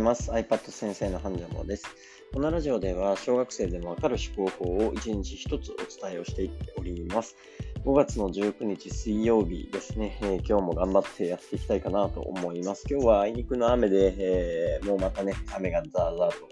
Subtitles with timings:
[0.00, 0.30] ます。
[0.30, 1.84] iPad 先生のハンジャモです。
[2.32, 5.76] このラジオでは小学生でもわかる思考法を1日1つお
[6.06, 7.36] 伝えをしていっております。
[7.84, 12.84] 5月の19日水曜日ですね、えー、今日も頑張ってやっていきたいかなと思います。
[12.88, 16.48] 今日はあいにくの雨で、えー、もうまたね、雨がザーザーと、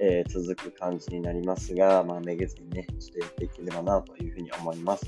[0.00, 5.04] えー、続く感じになりますが、まあ、めげずにね、ちょっとやっていければなというふうに思います。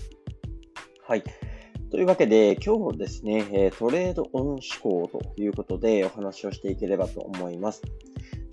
[1.07, 1.23] はい。
[1.91, 7.81] というわけで、今日もですね、トレードオン思考ということでお話をしていければと思います。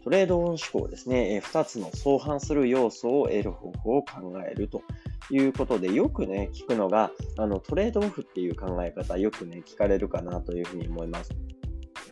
[0.06, 4.84] トレードオン思考ですね、2つの相反する要素を得る方法を考えると
[5.30, 11.32] いうことで、よくね、聞くのが、あのトレードオフっていう考え方、よくね、聞かれるかなというふうに思います。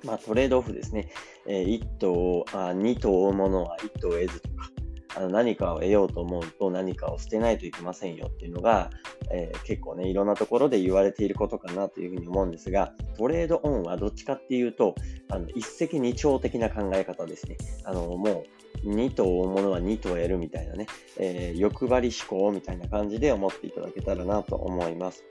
[0.04, 1.10] まあ、トレードオフですね、
[1.48, 4.70] 1頭、あ2頭追うものは1頭得ずとか、
[5.16, 8.90] あの何かを得ようと思うと何かを捨てないといけませんよっていうのが、
[9.32, 14.96] えー、結構ね、いろんなところで言われていることかなというふうに思うんですが、トレードオンはどっちかっていうと、
[15.30, 17.58] あの一石二鳥的な考え方ですね。
[17.86, 18.44] あの、も
[18.84, 25.24] う、2頭追うものは2頭得るみたいなね、えー、欲張り思考みたいな感じで思っていただけたらなと思います。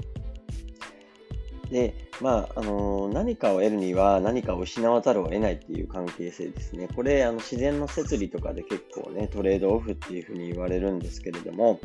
[1.72, 6.86] で、まあ、あの、何かを得るには何かを失わざるを得ないっていう関係性ですね。
[6.94, 11.80] これ、あの自然の摂理とかで結構ね、トレードオフっていうふうに言われるんですけれども、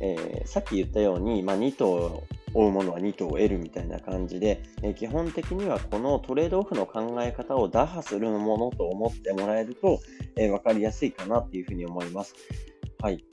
[0.00, 2.22] えー、さっき言ったように、まあ、2頭
[2.52, 10.00] 追うものは2頭を得るみたいな感じで、えー、基本的にはこのトレードオフの考え方を打破するものと思ってもらえると、
[10.36, 12.34] えー、分かりやすいかなっていうふうに思います。
[13.00, 13.24] はい。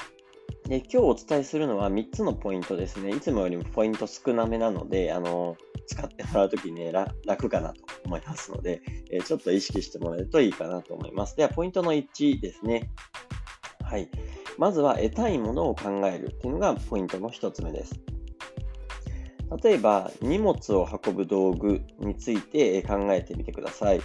[0.71, 3.09] で今日お伝えするのは3つのポイントですね。
[3.09, 6.93] いつもよりもポイント少なめなので、あの使ってもらうときね、
[7.25, 11.35] 楽かなと思いますので、えー、ちょっと意識してもらえるといいかなと思います。
[11.35, 12.89] では、ポイントの1ですね。
[13.83, 14.09] はい。
[14.57, 17.99] まずは得たいものを考えるっていうのがポイントの1つ目です。
[19.61, 23.99] 例えば、荷物を運ぶ道具について考えてみてください。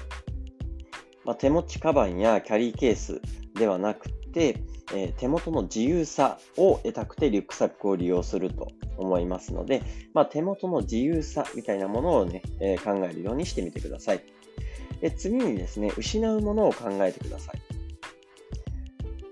[1.24, 3.20] まあ、手持ちカバンやキャリーケース
[3.54, 9.82] ではなくて、えー、手元の自由さを得たくてリュックサックを利用すると思いますので、
[10.14, 14.22] まあ、手元の自由さみたいなものをね、えー、考えるようにしてみてください。
[15.00, 17.76] で次にですね、失うものを考えてください。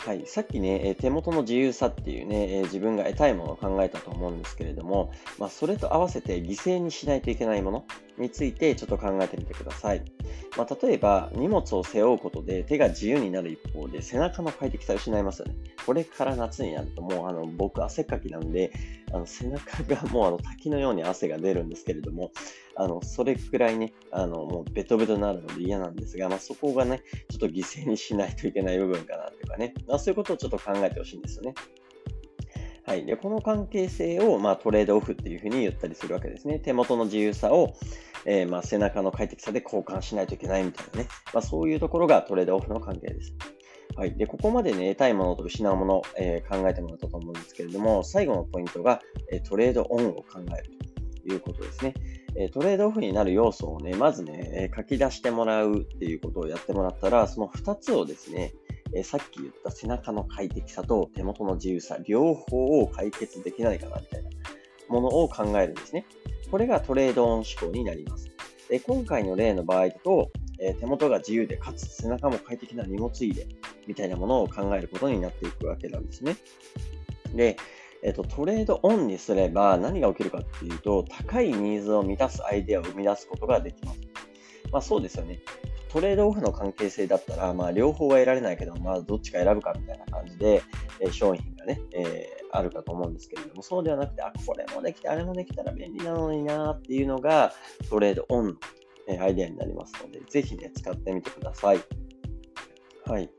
[0.06, 7.86] はい、さっきね、手元の自由さっていうね、自分が得たいものを考えたと思うんですけれども、まあ、それと合わせて犠牲にしないといけないもの
[8.18, 10.04] についてちょっと考えてみてください。
[10.56, 15.54] まあ、例えば、荷物を背負うことで手が自由になる一方で、背中の快適さを失いますよね。
[15.84, 18.72] これから夏になると、もうあの僕、汗っかきなんで、
[19.12, 22.30] あの背中が もうあの滝のように汗が出るんですけれども、
[22.76, 31.54] あのそれくらいね、あのもうベトベトになるので嫌なんですが、まあ、そこがね、ちょっと犠牲にしないといけない部分かなというかね、まあ、そういうことをちょっと考えてほしいんですよね。
[32.86, 36.58] はい、でこの関係性を、まあ、トレードオフっていうふうに言ったりするわけですね。
[36.58, 37.74] 手元の自由さを、
[38.26, 43.32] えー、まあ、背中の快適さで交換しないといけないみたいなね、まあ、そういうところがトレードオフの関係です。
[43.96, 44.14] はい。
[44.16, 50.70] で、ここまでね、得たいものと失うもの、えー、考えてもらったと思うんですけれども、最後のポイントが、えトレードオンを考える
[51.22, 51.94] ということですね。
[52.36, 58.52] えトレードオフになる要素をね、まずね、書き出してもらうっていうことをやってもらったら、その2つをですね、
[58.94, 64.30] えさっき言った背中の快適さと手元の自由さ、両方を解決できないかなみたいな
[64.88, 66.06] ものを考えるんですね。
[66.50, 68.30] これがトレードオン思考になります。
[68.68, 73.46] で今回の例の場合だと、え手元が自由で、かつ背中も快適な荷物入れ
[73.86, 76.36] みたいなものを考えることになっていくわけなんですね。
[77.34, 77.56] で、
[78.02, 84.00] えっと、トレードオンにすれば何が起きるかっていうと、高いニーズを満たすアイデアを生み出すことができます。
[84.70, 85.40] まあそうですよね。
[85.94, 90.60] トレードオフの関係性だったら、まあ両方は得られないけど、まあどっちか選ぶかみたいな感じで、
[90.98, 97.52] え、商品がね、えー、あるかと思うんですけれども、そうではなくて、あ、これもできて、あれもできたら便利なのになっていうのが
[97.88, 98.54] トレードオンの
[99.06, 101.80] えアイデアになりますので、ぜひね、使ってみてください。
[103.06, 103.30] はい。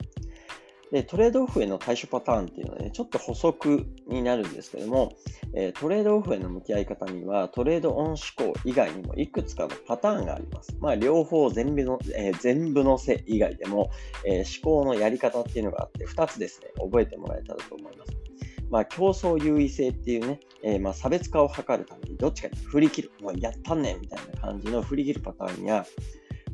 [0.91, 5.13] で、トレードオフへの対処パターンっていうのはね、ちょっと補足になるんですけども、
[5.53, 10.75] えトレードオフへの向き合い方には、トレードオン思考以外にもいくつかのパターンがあります。
[10.79, 13.89] まあ、両方全部の、えー、全部のせ以外でも、
[14.25, 18.11] えー、思考のやり方っていうのがあって、2つですね、覚えてもらえたらと思います。
[18.69, 25.85] まあ、競争優位性っていうね、えー、まあ差別化を図るためにどっちかに振り切る、もうやったんねんみたいな感じの振り切るパターンや、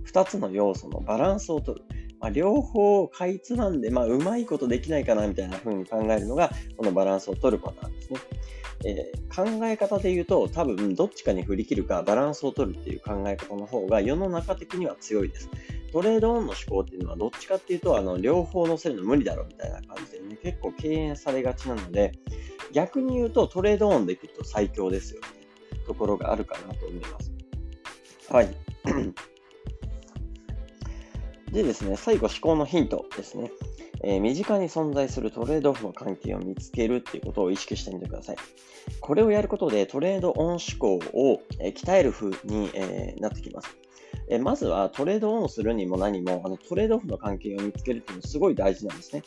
[0.05, 1.85] 2つの要素のバランスを取る。
[2.21, 8.19] まあ、両方かいつなんで、まあ、うまいことできないかなみたいな風に考えるのが、このバランスを取るパターンですね。
[8.83, 15.49] えー、考え方で言うと、多分どっちかに振り切るかバランスを取るっていう考え方の方が世の中的には強いです。
[15.91, 22.13] トレードオンの思考っていうのはどっちかっていうと、あの両方乗せるの無理だろみたいな感じでね、結構敬遠されがちなので、
[22.71, 25.27] 逆に言うとトレードオンできると最強ですよね。
[25.85, 27.31] ところがあるかなと思います。
[28.29, 28.55] はい。
[31.51, 33.51] でですね、最後、思考のヒントですね。
[34.03, 38.37] えー、身近に存在するトレードオフの関係を見つけるっていうことを意識してみてください。
[38.99, 43.75] これをやることでトレードオン思考を、えー、鍛える風に、えー、なってきます。
[44.29, 49.23] えまずはトレードオンするにも何もあのトレードオフの関係を見つけるっていうのはすごい大事なんですね。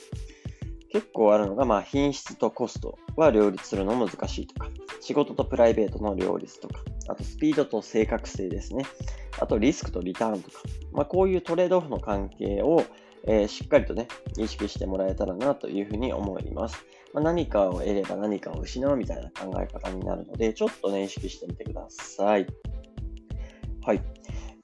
[0.95, 4.71] 結構あるのが、まあ、品質とコストは両立するの難しいとか、
[5.01, 8.85] 仕事とプライベートの両立とか、あとスピードと正確性ですね。
[9.41, 10.59] あとリスクとリターンとか、
[10.93, 12.85] まあ、こういうトレードオフの関係を、
[13.27, 14.07] えー、しっかりとね、
[14.39, 16.87] 意識してもらえたらなというふうに思います。
[17.13, 22.47] まあ、何かを得れば何かを失うみたいな考え方になるので、ちょっとね、意識してみてください。
[23.85, 24.01] はい。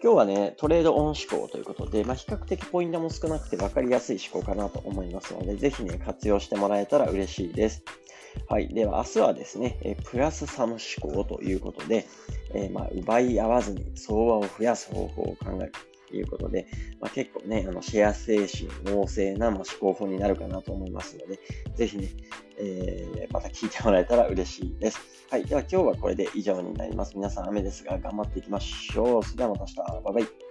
[0.03, 7.85] 今日はね、トレードオン思考ということで、まあ、比較的ポイントも少なくて分かりやすい思考かなと思いますので、ぜひね、活用してもらえたら嬉しいです。
[8.49, 8.69] はい。
[8.69, 12.07] では、明日はですね、えプラスサム思考ということで、
[12.55, 15.73] えー、まあ、奪い合わずに相場を増やす方法を考える
[16.11, 16.67] ということで、
[17.01, 21.39] まあ、結構ね、あのシェア精神旺盛な、ま思考法になるかなと思いますので、
[21.77, 22.09] ぜひね、
[22.59, 25.01] えー、また聞いてもらえたら嬉しいです。
[25.31, 25.45] はい。
[25.45, 27.13] では今日はこれで以上になります。
[27.15, 29.23] 皆さん雨ですが頑張っていきましょう。
[29.23, 29.77] それではまた明日。
[29.77, 30.50] バイバイ。